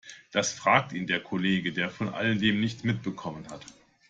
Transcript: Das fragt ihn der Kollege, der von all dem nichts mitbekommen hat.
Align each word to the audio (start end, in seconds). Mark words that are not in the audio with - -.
Das 0.31 0.51
fragt 0.51 0.93
ihn 0.93 1.05
der 1.05 1.19
Kollege, 1.21 1.73
der 1.73 1.91
von 1.91 2.09
all 2.09 2.35
dem 2.35 2.59
nichts 2.59 2.83
mitbekommen 2.83 3.47
hat. 3.51 3.63